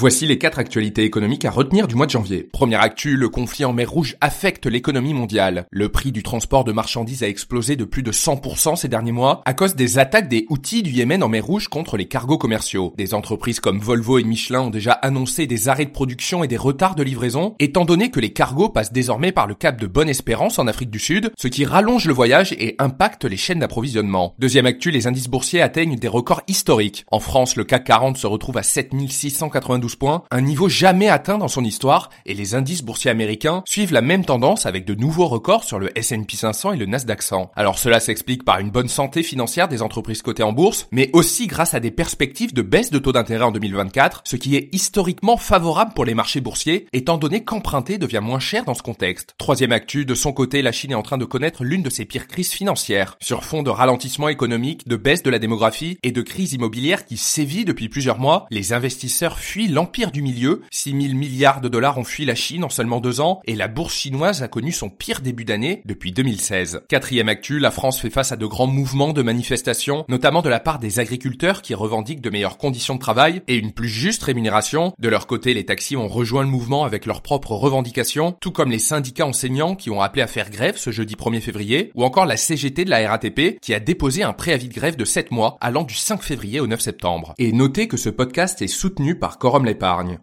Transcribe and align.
Voici 0.00 0.26
les 0.26 0.38
quatre 0.38 0.58
actualités 0.58 1.04
économiques 1.04 1.44
à 1.44 1.50
retenir 1.50 1.86
du 1.86 1.94
mois 1.94 2.06
de 2.06 2.10
janvier. 2.10 2.48
Première 2.54 2.80
actu, 2.80 3.18
le 3.18 3.28
conflit 3.28 3.66
en 3.66 3.74
mer 3.74 3.90
Rouge 3.90 4.16
affecte 4.22 4.64
l'économie 4.64 5.12
mondiale. 5.12 5.66
Le 5.70 5.90
prix 5.90 6.10
du 6.10 6.22
transport 6.22 6.64
de 6.64 6.72
marchandises 6.72 7.22
a 7.22 7.28
explosé 7.28 7.76
de 7.76 7.84
plus 7.84 8.02
de 8.02 8.10
100% 8.10 8.76
ces 8.76 8.88
derniers 8.88 9.12
mois 9.12 9.42
à 9.44 9.52
cause 9.52 9.74
des 9.74 9.98
attaques 9.98 10.30
des 10.30 10.46
outils 10.48 10.82
du 10.82 10.90
Yémen 10.90 11.22
en 11.22 11.28
mer 11.28 11.44
Rouge 11.44 11.68
contre 11.68 11.98
les 11.98 12.08
cargos 12.08 12.38
commerciaux. 12.38 12.94
Des 12.96 13.12
entreprises 13.12 13.60
comme 13.60 13.78
Volvo 13.78 14.18
et 14.18 14.24
Michelin 14.24 14.62
ont 14.62 14.70
déjà 14.70 14.92
annoncé 14.92 15.46
des 15.46 15.68
arrêts 15.68 15.84
de 15.84 15.90
production 15.90 16.42
et 16.42 16.48
des 16.48 16.56
retards 16.56 16.94
de 16.94 17.02
livraison, 17.02 17.54
étant 17.58 17.84
donné 17.84 18.10
que 18.10 18.20
les 18.20 18.32
cargos 18.32 18.70
passent 18.70 18.94
désormais 18.94 19.32
par 19.32 19.46
le 19.46 19.54
cap 19.54 19.78
de 19.78 19.86
Bonne-Espérance 19.86 20.58
en 20.58 20.66
Afrique 20.66 20.88
du 20.88 20.98
Sud, 20.98 21.30
ce 21.36 21.48
qui 21.48 21.66
rallonge 21.66 22.06
le 22.06 22.14
voyage 22.14 22.54
et 22.54 22.74
impacte 22.78 23.26
les 23.26 23.36
chaînes 23.36 23.58
d'approvisionnement. 23.58 24.34
Deuxième 24.38 24.64
actu, 24.64 24.90
les 24.90 25.06
indices 25.06 25.28
boursiers 25.28 25.60
atteignent 25.60 25.96
des 25.96 26.08
records 26.08 26.40
historiques. 26.48 27.04
En 27.10 27.20
France, 27.20 27.56
le 27.56 27.64
CAC 27.64 27.84
40 27.84 28.16
se 28.16 28.26
retrouve 28.26 28.56
à 28.56 28.62
7680 28.62 29.89
12 29.90 29.96
points, 29.96 30.22
un 30.30 30.40
niveau 30.40 30.68
jamais 30.68 31.08
atteint 31.08 31.38
dans 31.38 31.48
son 31.48 31.64
histoire, 31.64 32.10
et 32.24 32.34
les 32.34 32.54
indices 32.54 32.82
boursiers 32.82 33.10
américains 33.10 33.62
suivent 33.66 33.92
la 33.92 34.02
même 34.02 34.24
tendance 34.24 34.64
avec 34.66 34.84
de 34.84 34.94
nouveaux 34.94 35.26
records 35.26 35.64
sur 35.64 35.80
le 35.80 35.96
S&P 35.98 36.36
500 36.36 36.74
et 36.74 36.76
le 36.76 36.86
Nasdaq 36.86 37.22
100. 37.22 37.50
Alors 37.56 37.78
cela 37.78 37.98
s'explique 37.98 38.44
par 38.44 38.60
une 38.60 38.70
bonne 38.70 38.88
santé 38.88 39.24
financière 39.24 39.66
des 39.66 39.82
entreprises 39.82 40.22
cotées 40.22 40.44
en 40.44 40.52
bourse, 40.52 40.86
mais 40.92 41.10
aussi 41.12 41.48
grâce 41.48 41.74
à 41.74 41.80
des 41.80 41.90
perspectives 41.90 42.54
de 42.54 42.62
baisse 42.62 42.90
de 42.90 43.00
taux 43.00 43.10
d'intérêt 43.10 43.44
en 43.44 43.50
2024, 43.50 44.22
ce 44.24 44.36
qui 44.36 44.54
est 44.54 44.68
historiquement 44.72 45.36
favorable 45.36 45.92
pour 45.94 46.04
les 46.04 46.14
marchés 46.14 46.40
boursiers, 46.40 46.86
étant 46.92 47.18
donné 47.18 47.42
qu'emprunter 47.42 47.98
devient 47.98 48.20
moins 48.22 48.38
cher 48.38 48.64
dans 48.64 48.74
ce 48.74 48.82
contexte. 48.82 49.34
Troisième 49.38 49.72
actu, 49.72 50.04
de 50.04 50.14
son 50.14 50.32
côté, 50.32 50.62
la 50.62 50.72
Chine 50.72 50.92
est 50.92 50.94
en 50.94 51.02
train 51.02 51.18
de 51.18 51.24
connaître 51.24 51.64
l'une 51.64 51.82
de 51.82 51.90
ses 51.90 52.04
pires 52.04 52.28
crises 52.28 52.52
financières, 52.52 53.16
sur 53.20 53.42
fond 53.42 53.64
de 53.64 53.70
ralentissement 53.70 54.28
économique, 54.28 54.86
de 54.86 54.96
baisse 54.96 55.24
de 55.24 55.30
la 55.30 55.40
démographie 55.40 55.98
et 56.04 56.12
de 56.12 56.22
crise 56.22 56.52
immobilière 56.52 57.06
qui 57.06 57.16
sévit 57.16 57.64
depuis 57.64 57.88
plusieurs 57.88 58.20
mois, 58.20 58.46
les 58.50 58.72
investisseurs 58.72 59.40
fuient 59.40 59.79
l'empire 59.80 60.10
du 60.10 60.20
milieu. 60.20 60.60
6 60.70 60.90
000 60.90 61.14
milliards 61.14 61.62
de 61.62 61.68
dollars 61.68 61.96
ont 61.96 62.04
fui 62.04 62.26
la 62.26 62.34
Chine 62.34 62.64
en 62.64 62.68
seulement 62.68 63.00
deux 63.00 63.22
ans 63.22 63.40
et 63.46 63.54
la 63.54 63.66
bourse 63.66 63.94
chinoise 63.94 64.42
a 64.42 64.48
connu 64.48 64.72
son 64.72 64.90
pire 64.90 65.22
début 65.22 65.46
d'année 65.46 65.80
depuis 65.86 66.12
2016. 66.12 66.82
Quatrième 66.86 67.30
actu, 67.30 67.58
la 67.58 67.70
France 67.70 67.98
fait 67.98 68.10
face 68.10 68.30
à 68.30 68.36
de 68.36 68.44
grands 68.44 68.66
mouvements 68.66 69.14
de 69.14 69.22
manifestation, 69.22 70.04
notamment 70.10 70.42
de 70.42 70.50
la 70.50 70.60
part 70.60 70.80
des 70.80 70.98
agriculteurs 70.98 71.62
qui 71.62 71.72
revendiquent 71.72 72.20
de 72.20 72.28
meilleures 72.28 72.58
conditions 72.58 72.96
de 72.96 73.00
travail 73.00 73.40
et 73.48 73.56
une 73.56 73.72
plus 73.72 73.88
juste 73.88 74.22
rémunération. 74.22 74.92
De 74.98 75.08
leur 75.08 75.26
côté, 75.26 75.54
les 75.54 75.64
taxis 75.64 75.96
ont 75.96 76.08
rejoint 76.08 76.42
le 76.42 76.50
mouvement 76.50 76.84
avec 76.84 77.06
leurs 77.06 77.22
propres 77.22 77.52
revendications, 77.52 78.36
tout 78.38 78.52
comme 78.52 78.70
les 78.70 78.78
syndicats 78.78 79.26
enseignants 79.26 79.76
qui 79.76 79.88
ont 79.88 80.02
appelé 80.02 80.20
à 80.20 80.26
faire 80.26 80.50
grève 80.50 80.76
ce 80.76 80.90
jeudi 80.90 81.14
1er 81.14 81.40
février, 81.40 81.90
ou 81.94 82.04
encore 82.04 82.26
la 82.26 82.36
CGT 82.36 82.84
de 82.84 82.90
la 82.90 83.08
RATP 83.08 83.58
qui 83.62 83.72
a 83.72 83.80
déposé 83.80 84.24
un 84.24 84.34
préavis 84.34 84.68
de 84.68 84.74
grève 84.74 84.96
de 84.96 85.06
7 85.06 85.30
mois 85.30 85.56
allant 85.62 85.84
du 85.84 85.94
5 85.94 86.22
février 86.22 86.60
au 86.60 86.66
9 86.66 86.80
septembre. 86.80 87.32
Et 87.38 87.52
notez 87.52 87.88
que 87.88 87.96
ce 87.96 88.10
podcast 88.10 88.60
est 88.60 88.66
soutenu 88.66 89.18
par 89.18 89.38
Corum 89.38 89.59
l'épargne. 89.64 90.18